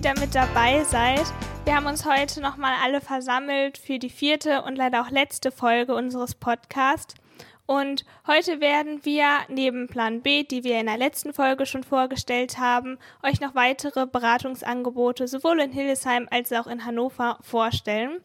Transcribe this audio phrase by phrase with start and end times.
[0.00, 1.26] wieder mit dabei seid.
[1.66, 5.94] Wir haben uns heute nochmal alle versammelt für die vierte und leider auch letzte Folge
[5.94, 7.14] unseres Podcasts.
[7.66, 12.56] Und heute werden wir neben Plan B, die wir in der letzten Folge schon vorgestellt
[12.56, 18.22] haben, euch noch weitere Beratungsangebote sowohl in Hildesheim als auch in Hannover vorstellen.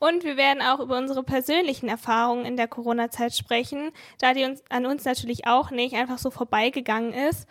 [0.00, 4.64] Und wir werden auch über unsere persönlichen Erfahrungen in der Corona-Zeit sprechen, da die uns,
[4.68, 7.46] an uns natürlich auch nicht einfach so vorbeigegangen ist.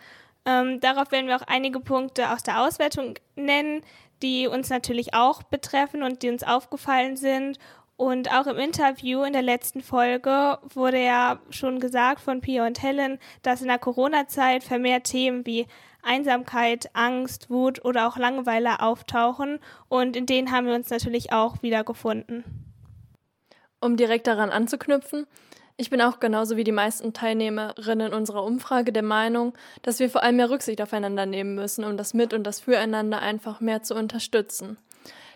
[0.46, 3.82] Ähm, darauf werden wir auch einige Punkte aus der Auswertung nennen,
[4.22, 7.58] die uns natürlich auch betreffen und die uns aufgefallen sind.
[7.96, 12.82] Und auch im Interview in der letzten Folge wurde ja schon gesagt von Pia und
[12.82, 15.66] Helen, dass in der Corona-Zeit vermehrt Themen wie
[16.02, 19.60] Einsamkeit, Angst, Wut oder auch Langeweile auftauchen.
[19.88, 22.44] Und in denen haben wir uns natürlich auch wiedergefunden.
[23.80, 25.26] Um direkt daran anzuknüpfen,
[25.76, 30.22] ich bin auch genauso wie die meisten Teilnehmerinnen unserer Umfrage der Meinung, dass wir vor
[30.22, 33.94] allem mehr Rücksicht aufeinander nehmen müssen, um das Mit- und das Füreinander einfach mehr zu
[33.94, 34.78] unterstützen.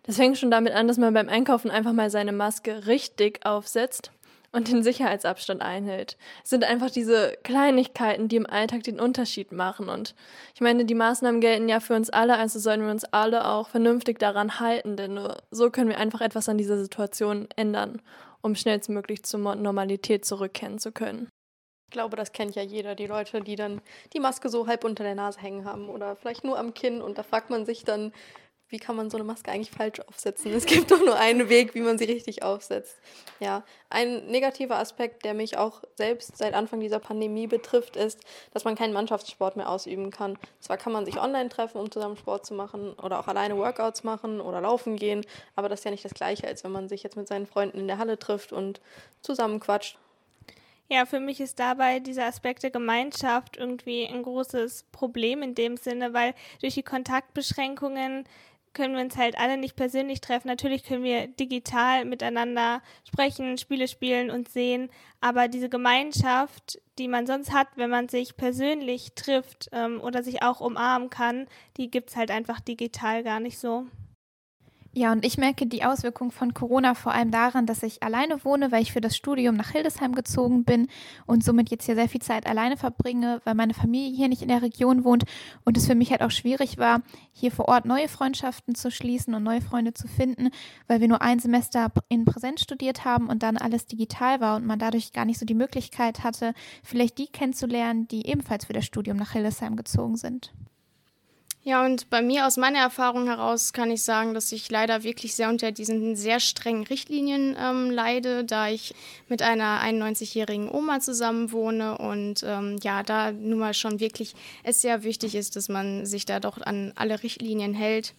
[0.05, 4.13] Das fängt schon damit an, dass man beim Einkaufen einfach mal seine Maske richtig aufsetzt
[4.53, 6.17] und den Sicherheitsabstand einhält.
[6.43, 9.89] Es sind einfach diese Kleinigkeiten, die im Alltag den Unterschied machen.
[9.89, 10.15] Und
[10.55, 13.69] ich meine, die Maßnahmen gelten ja für uns alle, also sollen wir uns alle auch
[13.69, 18.01] vernünftig daran halten, denn nur so können wir einfach etwas an dieser Situation ändern
[18.41, 21.29] um schnellstmöglich zur Normalität zurückkehren zu können.
[21.89, 23.81] Ich glaube, das kennt ja jeder, die Leute, die dann
[24.13, 27.17] die Maske so halb unter der Nase hängen haben oder vielleicht nur am Kinn und
[27.17, 28.13] da fragt man sich dann,
[28.71, 30.53] wie kann man so eine Maske eigentlich falsch aufsetzen?
[30.53, 32.97] Es gibt doch nur einen Weg, wie man sie richtig aufsetzt.
[33.41, 38.21] Ja, ein negativer Aspekt, der mich auch selbst seit Anfang dieser Pandemie betrifft, ist,
[38.53, 40.39] dass man keinen Mannschaftssport mehr ausüben kann.
[40.61, 44.05] Zwar kann man sich online treffen, um zusammen Sport zu machen oder auch alleine Workouts
[44.05, 45.25] machen oder laufen gehen,
[45.57, 47.79] aber das ist ja nicht das Gleiche, als wenn man sich jetzt mit seinen Freunden
[47.79, 48.81] in der Halle trifft und
[49.23, 49.99] zusammen quatscht.
[50.91, 55.77] Ja, für mich ist dabei dieser Aspekt der Gemeinschaft irgendwie ein großes Problem in dem
[55.77, 58.25] Sinne, weil durch die Kontaktbeschränkungen
[58.79, 60.47] können wir uns halt alle nicht persönlich treffen.
[60.47, 64.89] Natürlich können wir digital miteinander sprechen, Spiele spielen und sehen,
[65.21, 70.43] aber diese Gemeinschaft, die man sonst hat, wenn man sich persönlich trifft ähm, oder sich
[70.43, 73.87] auch umarmen kann, die gibt es halt einfach digital gar nicht so.
[74.99, 78.73] Ja, und ich merke die Auswirkungen von Corona vor allem daran, dass ich alleine wohne,
[78.73, 80.89] weil ich für das Studium nach Hildesheim gezogen bin
[81.25, 84.49] und somit jetzt hier sehr viel Zeit alleine verbringe, weil meine Familie hier nicht in
[84.49, 85.23] der Region wohnt
[85.65, 89.35] und es für mich halt auch schwierig war, hier vor Ort neue Freundschaften zu schließen
[89.35, 90.51] und neue Freunde zu finden,
[90.89, 94.67] weil wir nur ein Semester in Präsenz studiert haben und dann alles digital war und
[94.67, 98.85] man dadurch gar nicht so die Möglichkeit hatte, vielleicht die kennenzulernen, die ebenfalls für das
[98.85, 100.53] Studium nach Hildesheim gezogen sind.
[101.65, 105.35] Ja, und bei mir aus meiner Erfahrung heraus kann ich sagen, dass ich leider wirklich
[105.35, 108.95] sehr unter diesen sehr strengen Richtlinien ähm, leide, da ich
[109.29, 114.81] mit einer 91-jährigen Oma zusammen wohne und ähm, ja, da nun mal schon wirklich es
[114.81, 118.15] sehr wichtig ist, dass man sich da doch an alle Richtlinien hält.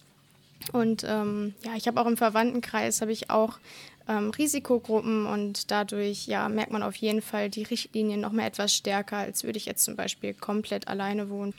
[0.72, 3.58] Und ähm, ja, ich habe auch im Verwandtenkreis habe ich auch
[4.06, 8.74] ähm, Risikogruppen und dadurch ja merkt man auf jeden Fall die Richtlinien noch mal etwas
[8.74, 11.54] stärker, als würde ich jetzt zum Beispiel komplett alleine wohnen.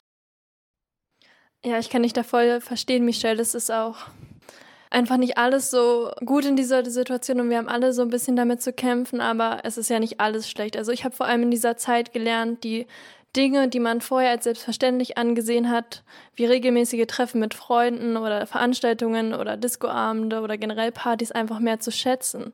[1.64, 3.40] Ja, ich kann dich da voll verstehen, Michelle.
[3.40, 3.98] Es ist auch
[4.90, 8.36] einfach nicht alles so gut in dieser Situation und wir haben alle so ein bisschen
[8.36, 10.76] damit zu kämpfen, aber es ist ja nicht alles schlecht.
[10.76, 12.88] Also ich habe vor allem in dieser Zeit gelernt, die
[13.36, 16.04] Dinge, die man vorher als selbstverständlich angesehen hat,
[16.36, 21.92] wie regelmäßige Treffen mit Freunden oder Veranstaltungen oder Discoabende oder generell Partys einfach mehr zu
[21.92, 22.54] schätzen.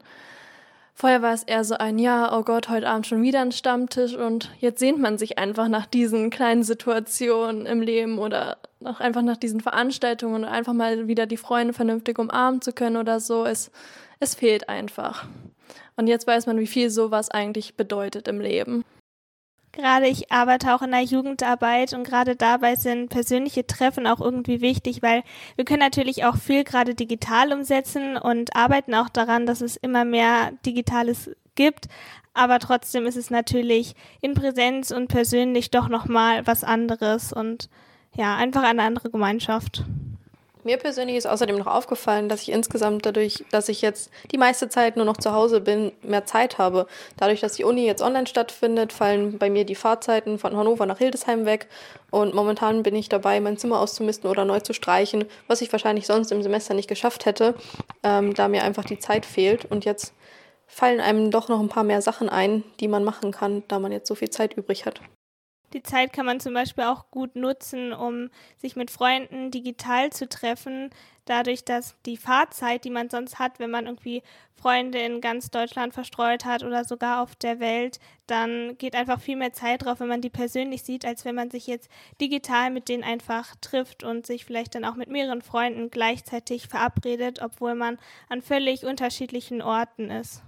[1.00, 4.16] Vorher war es eher so ein, ja, oh Gott, heute Abend schon wieder ein Stammtisch
[4.16, 9.22] und jetzt sehnt man sich einfach nach diesen kleinen Situationen im Leben oder nach, einfach
[9.22, 13.46] nach diesen Veranstaltungen und einfach mal wieder die Freunde vernünftig umarmen zu können oder so.
[13.46, 13.70] Es,
[14.20, 15.28] es fehlt einfach.
[15.98, 18.84] Und jetzt weiß man, wie viel sowas eigentlich bedeutet im Leben.
[19.72, 24.62] Gerade ich arbeite auch in der Jugendarbeit und gerade dabei sind persönliche Treffen auch irgendwie
[24.62, 25.24] wichtig, weil
[25.56, 30.04] wir können natürlich auch viel gerade digital umsetzen und arbeiten auch daran, dass es immer
[30.04, 31.88] mehr Digitales gibt.
[32.34, 37.70] Aber trotzdem ist es natürlich in Präsenz und persönlich doch nochmal was anderes und
[38.16, 39.84] ja, einfach eine andere Gemeinschaft.
[40.68, 44.68] Mir persönlich ist außerdem noch aufgefallen, dass ich insgesamt dadurch, dass ich jetzt die meiste
[44.68, 46.88] Zeit nur noch zu Hause bin, mehr Zeit habe.
[47.16, 50.98] Dadurch, dass die Uni jetzt online stattfindet, fallen bei mir die Fahrzeiten von Hannover nach
[50.98, 51.70] Hildesheim weg.
[52.12, 56.06] Und momentan bin ich dabei, mein Zimmer auszumisten oder neu zu streichen, was ich wahrscheinlich
[56.06, 57.56] sonst im Semester nicht geschafft hätte,
[58.04, 59.64] ähm, da mir einfach die Zeit fehlt.
[59.64, 60.14] Und jetzt
[60.66, 63.94] fallen einem doch noch ein paar mehr Sachen ein, die man machen kann, da man
[63.94, 65.00] jetzt so viel Zeit übrig hat.
[65.74, 70.30] Die Zeit kann man zum Beispiel auch gut nutzen, um sich mit Freunden digital zu
[70.30, 70.92] treffen,
[71.26, 74.24] dadurch, dass die Fahrzeit, die man sonst hat, wenn man irgendwie
[74.56, 79.36] Freunde in ganz Deutschland verstreut hat oder sogar auf der Welt, dann geht einfach viel
[79.36, 82.90] mehr Zeit drauf, wenn man die persönlich sieht, als wenn man sich jetzt digital mit
[82.90, 88.00] denen einfach trifft und sich vielleicht dann auch mit mehreren Freunden gleichzeitig verabredet, obwohl man
[88.30, 90.44] an völlig unterschiedlichen Orten ist.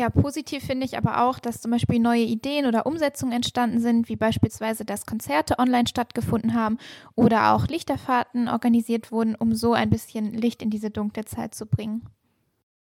[0.00, 4.08] Ja, positiv finde ich aber auch, dass zum Beispiel neue Ideen oder Umsetzungen entstanden sind,
[4.08, 6.78] wie beispielsweise, dass Konzerte online stattgefunden haben
[7.16, 11.66] oder auch Lichterfahrten organisiert wurden, um so ein bisschen Licht in diese dunkle Zeit zu
[11.66, 12.08] bringen.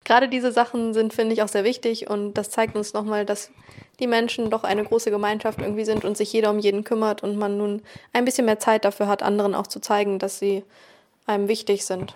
[0.05, 3.53] Gerade diese Sachen sind, finde ich, auch sehr wichtig und das zeigt uns nochmal, dass
[4.01, 7.39] die Menschen doch eine große Gemeinschaft irgendwie sind und sich jeder um jeden kümmert und
[7.39, 7.81] man nun
[8.13, 10.63] ein bisschen mehr Zeit dafür hat, anderen auch zu zeigen, dass sie
[11.25, 12.15] einem wichtig sind.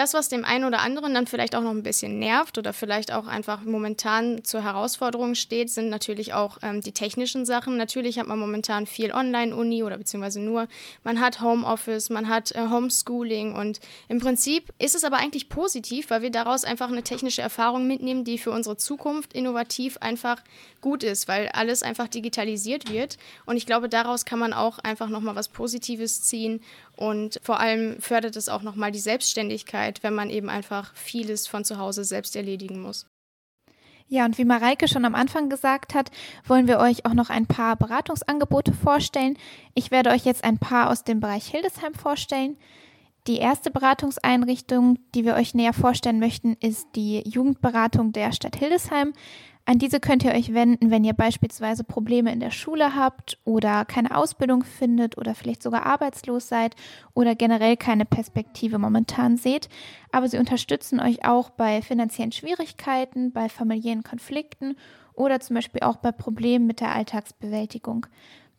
[0.00, 3.12] Das, was dem einen oder anderen dann vielleicht auch noch ein bisschen nervt oder vielleicht
[3.12, 7.76] auch einfach momentan zur Herausforderung steht, sind natürlich auch ähm, die technischen Sachen.
[7.76, 10.68] Natürlich hat man momentan viel Online-Uni oder beziehungsweise nur.
[11.04, 16.08] Man hat Homeoffice, man hat äh, Homeschooling und im Prinzip ist es aber eigentlich positiv,
[16.08, 20.42] weil wir daraus einfach eine technische Erfahrung mitnehmen, die für unsere Zukunft innovativ einfach
[20.80, 23.18] gut ist, weil alles einfach digitalisiert wird.
[23.44, 26.62] Und ich glaube, daraus kann man auch einfach nochmal was Positives ziehen
[27.00, 31.64] und vor allem fördert es auch nochmal die Selbstständigkeit wenn man eben einfach vieles von
[31.64, 33.06] zu Hause selbst erledigen muss.
[34.12, 36.10] Ja, und wie Mareike schon am Anfang gesagt hat,
[36.44, 39.38] wollen wir euch auch noch ein paar Beratungsangebote vorstellen.
[39.74, 42.56] Ich werde euch jetzt ein paar aus dem Bereich Hildesheim vorstellen.
[43.30, 49.12] Die erste Beratungseinrichtung, die wir euch näher vorstellen möchten, ist die Jugendberatung der Stadt Hildesheim.
[49.64, 53.84] An diese könnt ihr euch wenden, wenn ihr beispielsweise Probleme in der Schule habt oder
[53.84, 56.74] keine Ausbildung findet oder vielleicht sogar arbeitslos seid
[57.14, 59.68] oder generell keine Perspektive momentan seht.
[60.10, 64.74] Aber sie unterstützen euch auch bei finanziellen Schwierigkeiten, bei familiären Konflikten
[65.14, 68.06] oder zum Beispiel auch bei Problemen mit der Alltagsbewältigung.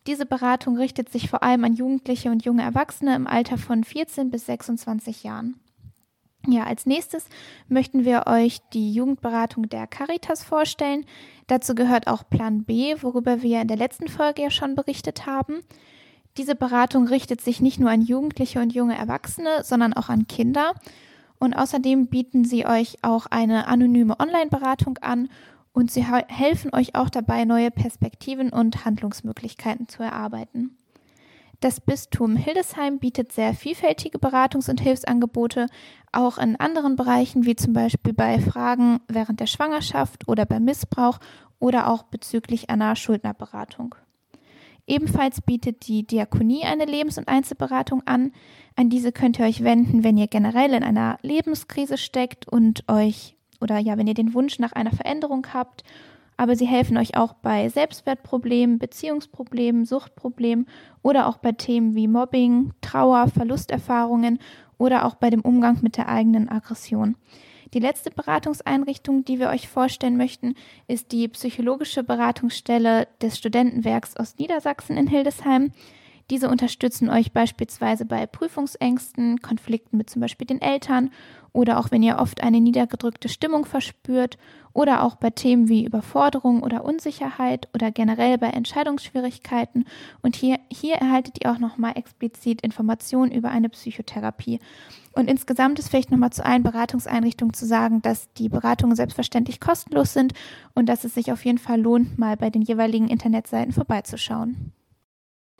[0.06, 4.30] Diese Beratung richtet sich vor allem an Jugendliche und junge Erwachsene im Alter von 14
[4.30, 5.60] bis 26 Jahren.
[6.48, 7.26] Ja, als nächstes
[7.68, 11.04] möchten wir euch die Jugendberatung der Caritas vorstellen.
[11.46, 15.60] Dazu gehört auch Plan B, worüber wir in der letzten Folge ja schon berichtet haben.
[16.36, 20.74] Diese Beratung richtet sich nicht nur an Jugendliche und junge Erwachsene, sondern auch an Kinder.
[21.38, 25.28] Und außerdem bieten sie euch auch eine anonyme Online-Beratung an
[25.72, 30.76] und sie helfen euch auch dabei, neue Perspektiven und Handlungsmöglichkeiten zu erarbeiten.
[31.60, 35.68] Das Bistum Hildesheim bietet sehr vielfältige Beratungs- und Hilfsangebote,
[36.10, 41.20] auch in anderen Bereichen, wie zum Beispiel bei Fragen während der Schwangerschaft oder beim Missbrauch
[41.60, 43.94] oder auch bezüglich einer Schuldnerberatung.
[44.88, 48.32] Ebenfalls bietet die Diakonie eine Lebens- und Einzelberatung an.
[48.74, 53.36] An diese könnt ihr euch wenden, wenn ihr generell in einer Lebenskrise steckt und euch
[53.62, 55.84] oder ja, wenn ihr den Wunsch nach einer Veränderung habt
[56.36, 60.66] aber sie helfen euch auch bei Selbstwertproblemen, Beziehungsproblemen, Suchtproblemen
[61.02, 64.38] oder auch bei Themen wie Mobbing, Trauer, Verlusterfahrungen
[64.78, 67.16] oder auch bei dem Umgang mit der eigenen Aggression.
[67.74, 70.54] Die letzte Beratungseinrichtung, die wir euch vorstellen möchten,
[70.88, 75.72] ist die psychologische Beratungsstelle des Studentenwerks Ostniedersachsen in Hildesheim.
[76.32, 81.10] Diese unterstützen euch beispielsweise bei Prüfungsängsten, Konflikten mit zum Beispiel den Eltern
[81.52, 84.38] oder auch wenn ihr oft eine niedergedrückte Stimmung verspürt
[84.72, 89.84] oder auch bei Themen wie Überforderung oder Unsicherheit oder generell bei Entscheidungsschwierigkeiten.
[90.22, 94.58] Und hier, hier erhaltet ihr auch nochmal explizit Informationen über eine Psychotherapie.
[95.12, 100.14] Und insgesamt ist vielleicht nochmal zu allen Beratungseinrichtungen zu sagen, dass die Beratungen selbstverständlich kostenlos
[100.14, 100.32] sind
[100.74, 104.72] und dass es sich auf jeden Fall lohnt, mal bei den jeweiligen Internetseiten vorbeizuschauen.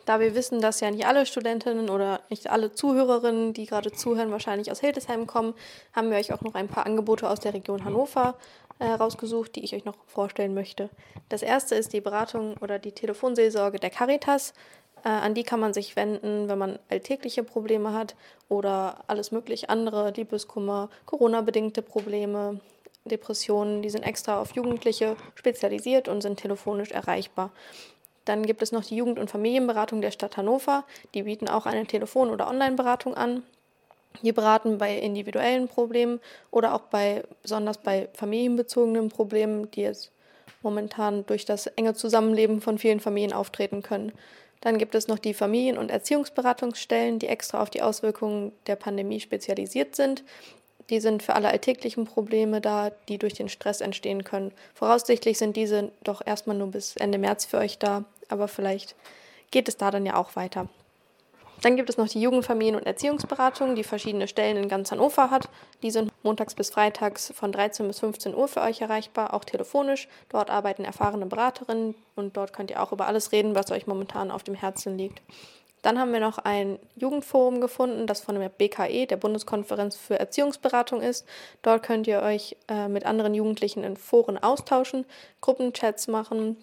[0.04, 4.30] Da wir wissen, dass ja nicht alle Studentinnen oder nicht alle Zuhörerinnen, die gerade zuhören,
[4.30, 5.54] wahrscheinlich aus Hildesheim kommen,
[5.92, 8.35] haben wir euch auch noch ein paar Angebote aus der Region Hannover
[8.78, 10.90] äh, rausgesucht, die ich euch noch vorstellen möchte.
[11.28, 14.54] Das erste ist die Beratung oder die Telefonseelsorge der Caritas.
[15.04, 18.16] Äh, an die kann man sich wenden, wenn man alltägliche Probleme hat
[18.49, 22.61] oder alles mögliche andere, Liebeskummer, Corona-bedingte Probleme,
[23.04, 23.82] Depressionen.
[23.82, 27.50] Die sind extra auf Jugendliche spezialisiert und sind telefonisch erreichbar.
[28.25, 30.85] Dann gibt es noch die Jugend- und Familienberatung der Stadt Hannover.
[31.14, 33.43] Die bieten auch eine Telefon- oder Online-Beratung an.
[34.23, 40.12] Die beraten bei individuellen Problemen oder auch bei, besonders bei familienbezogenen Problemen, die jetzt
[40.62, 44.12] momentan durch das enge Zusammenleben von vielen Familien auftreten können.
[44.61, 49.19] Dann gibt es noch die Familien- und Erziehungsberatungsstellen, die extra auf die Auswirkungen der Pandemie
[49.19, 50.23] spezialisiert sind.
[50.90, 54.52] Die sind für alle alltäglichen Probleme da, die durch den Stress entstehen können.
[54.74, 58.94] Voraussichtlich sind diese doch erstmal nur bis Ende März für euch da, aber vielleicht
[59.50, 60.68] geht es da dann ja auch weiter.
[61.62, 65.48] Dann gibt es noch die Jugendfamilien- und Erziehungsberatung, die verschiedene Stellen in ganz Hannover hat.
[65.82, 70.08] Die sind montags bis freitags von 13 bis 15 Uhr für euch erreichbar, auch telefonisch.
[70.28, 74.32] Dort arbeiten erfahrene Beraterinnen und dort könnt ihr auch über alles reden, was euch momentan
[74.32, 75.22] auf dem Herzen liegt.
[75.82, 81.02] Dann haben wir noch ein Jugendforum gefunden, das von der BKE, der Bundeskonferenz für Erziehungsberatung
[81.02, 81.26] ist.
[81.62, 85.04] Dort könnt ihr euch äh, mit anderen Jugendlichen in Foren austauschen,
[85.40, 86.56] Gruppenchats machen,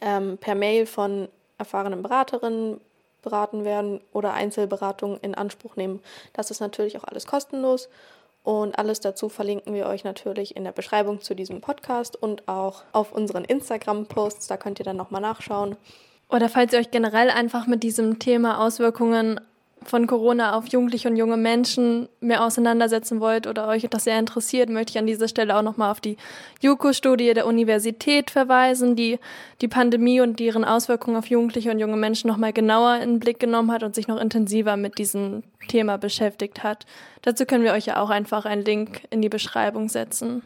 [0.00, 1.28] ähm, per Mail von
[1.58, 2.80] erfahrenen Beraterinnen
[3.22, 6.02] beraten werden oder Einzelberatungen in Anspruch nehmen.
[6.32, 7.88] Das ist natürlich auch alles kostenlos.
[8.44, 12.82] Und alles dazu verlinken wir euch natürlich in der Beschreibung zu diesem Podcast und auch
[12.90, 14.48] auf unseren Instagram-Posts.
[14.48, 15.76] Da könnt ihr dann nochmal nachschauen.
[16.28, 19.40] Oder falls ihr euch generell einfach mit diesem Thema Auswirkungen
[19.84, 24.70] von Corona auf Jugendliche und junge Menschen mehr auseinandersetzen wollt oder euch das sehr interessiert,
[24.70, 26.16] möchte ich an dieser Stelle auch nochmal auf die
[26.60, 29.18] JUKO-Studie der Universität verweisen, die
[29.60, 33.40] die Pandemie und deren Auswirkungen auf Jugendliche und junge Menschen nochmal genauer in den Blick
[33.40, 36.86] genommen hat und sich noch intensiver mit diesem Thema beschäftigt hat.
[37.22, 40.42] Dazu können wir euch ja auch einfach einen Link in die Beschreibung setzen.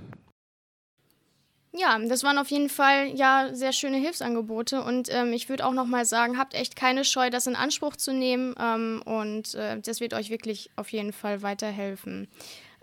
[1.79, 5.73] Ja, das waren auf jeden Fall ja sehr schöne Hilfsangebote und ähm, ich würde auch
[5.73, 9.79] noch mal sagen, habt echt keine Scheu, das in Anspruch zu nehmen ähm, und äh,
[9.81, 12.29] das wird euch wirklich auf jeden Fall weiterhelfen.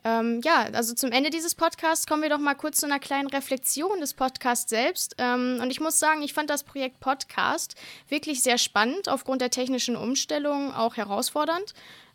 [0.04, 3.30] Ähm, ja, also zum Ende dieses Podcasts kommen wir doch mal kurz zu einer kleinen
[3.30, 5.16] Reflexion des Podcasts selbst.
[5.18, 7.76] Ähm, und ich muss sagen, ich fand das Projekt Podcast
[8.10, 11.74] wirklich sehr spannend, aufgrund der technischen Umstellung auch herausfordernd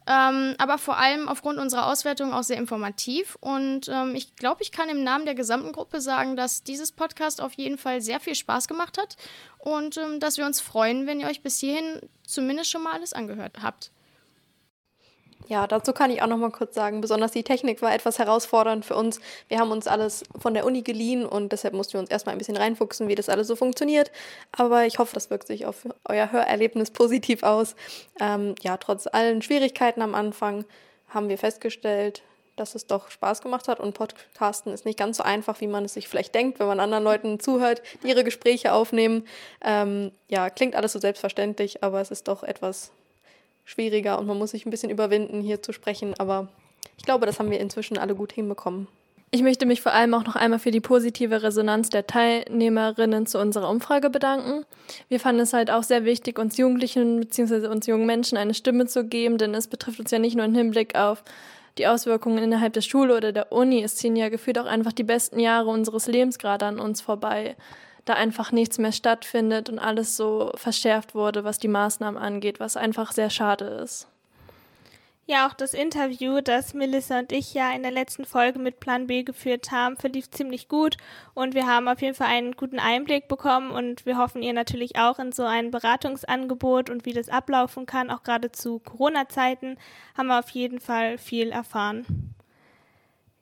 [0.09, 3.37] ähm, aber vor allem aufgrund unserer Auswertung auch sehr informativ.
[3.41, 7.43] Und ähm, ich glaube, ich kann im Namen der gesamten Gruppe sagen, dass dieses Podcast
[7.43, 9.17] auf jeden Fall sehr viel Spaß gemacht hat
[9.59, 13.13] und ähm, dass wir uns freuen, wenn ihr euch bis hierhin zumindest schon mal alles
[13.13, 13.91] angehört habt.
[15.49, 18.85] Ja, dazu kann ich auch noch mal kurz sagen, besonders die Technik war etwas herausfordernd
[18.85, 19.19] für uns.
[19.49, 22.39] Wir haben uns alles von der Uni geliehen und deshalb mussten wir uns erstmal ein
[22.39, 24.13] bisschen reinfuchsen, wie das alles so funktioniert.
[24.53, 27.77] Aber ich hoffe, das wirkt sich auf euer Hörerlebnis positiv aus.
[28.21, 30.67] Ähm, ja, trotz allen Schwierigkeiten am Anfang
[31.09, 32.23] haben wir festgestellt,
[32.57, 35.87] dass es doch Spaß gemacht hat und Podcasten ist nicht ganz so einfach, wie man
[35.87, 39.27] es sich vielleicht denkt, wenn man anderen Leuten zuhört, die ihre Gespräche aufnehmen.
[39.65, 42.91] Ähm, ja, klingt alles so selbstverständlich, aber es ist doch etwas
[43.69, 46.15] schwieriger und man muss sich ein bisschen überwinden, hier zu sprechen.
[46.19, 46.49] Aber
[46.97, 48.89] ich glaube, das haben wir inzwischen alle gut hinbekommen.
[49.31, 53.39] Ich möchte mich vor allem auch noch einmal für die positive Resonanz der Teilnehmerinnen zu
[53.39, 54.65] unserer Umfrage bedanken.
[55.11, 57.67] Wir fanden es halt auch sehr wichtig, uns Jugendlichen bzw.
[57.67, 60.55] uns jungen Menschen eine Stimme zu geben, denn es betrifft uns ja nicht nur im
[60.55, 61.23] Hinblick auf
[61.77, 63.83] die Auswirkungen innerhalb der Schule oder der Uni.
[63.85, 67.55] Es ziehen ja gefühlt auch einfach die besten Jahre unseres Lebens gerade an uns vorbei
[68.09, 72.77] da einfach nichts mehr stattfindet und alles so verschärft wurde, was die Maßnahmen angeht, was
[72.77, 74.09] einfach sehr schade ist.
[75.31, 79.09] Ja, auch das Interview, das Melissa und ich ja in der letzten Folge mit Plan
[79.09, 80.97] B geführt haben, verlief ziemlich gut
[81.35, 84.97] und wir haben auf jeden Fall einen guten Einblick bekommen und wir hoffen ihr natürlich
[84.97, 89.77] auch in so ein Beratungsangebot und wie das ablaufen kann, auch gerade zu Corona-Zeiten,
[90.17, 92.35] haben wir auf jeden Fall viel erfahren.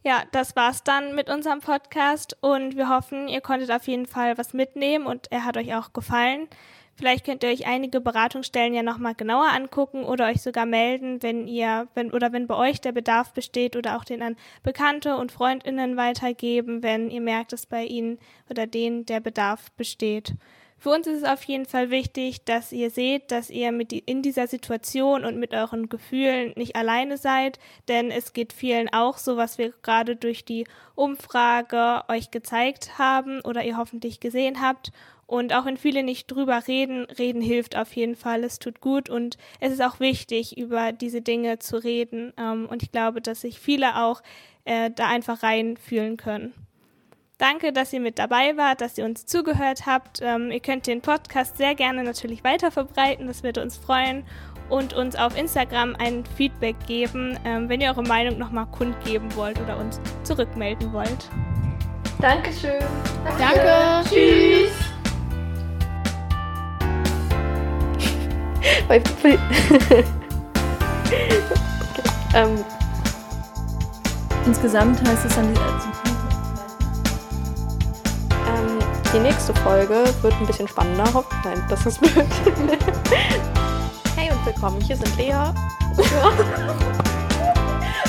[0.07, 4.39] Ja, das war's dann mit unserem Podcast und wir hoffen, ihr konntet auf jeden Fall
[4.39, 6.47] was mitnehmen und er hat euch auch gefallen.
[6.95, 11.49] Vielleicht könnt ihr euch einige Beratungsstellen ja nochmal genauer angucken oder euch sogar melden, wenn
[11.49, 15.33] ihr, wenn, oder wenn bei euch der Bedarf besteht oder auch den an Bekannte und
[15.33, 20.35] FreundInnen weitergeben, wenn ihr merkt, dass bei ihnen oder denen der Bedarf besteht.
[20.78, 24.00] Für uns ist es auf jeden Fall wichtig, dass ihr seht, dass ihr mit die,
[24.00, 29.16] in dieser Situation und mit euren Gefühlen nicht alleine seid, denn es geht vielen auch
[29.16, 34.92] so, was wir gerade durch die Umfrage euch gezeigt haben oder ihr hoffentlich gesehen habt.
[35.26, 38.45] Und auch wenn viele nicht drüber reden, reden hilft auf jeden Fall.
[38.45, 42.33] Es tut gut und es ist auch wichtig, über diese Dinge zu reden.
[42.37, 44.23] Ähm, und ich glaube, dass sich viele auch
[44.64, 46.54] äh, da einfach reinfühlen können.
[47.38, 50.21] Danke, dass ihr mit dabei wart, dass ihr uns zugehört habt.
[50.23, 54.25] Ähm, ihr könnt den Podcast sehr gerne natürlich weiter verbreiten, das würde uns freuen.
[54.69, 59.61] Und uns auf Instagram ein Feedback geben, ähm, wenn ihr eure Meinung nochmal kundgeben wollt
[59.61, 61.28] oder uns zurückmelden wollt.
[62.21, 62.83] Dankeschön.
[63.38, 63.64] Danke.
[63.64, 64.09] Danke.
[64.09, 64.73] Tschüss.
[72.35, 72.64] ähm.
[74.47, 76.15] Insgesamt heißt es dann, Die
[79.21, 81.25] nächste Folge wird ein bisschen spannender.
[81.45, 82.27] Nein, das ist blöd.
[84.17, 85.33] hey und willkommen, hier sind Lea.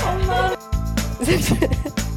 [0.04, 0.56] oh Mann.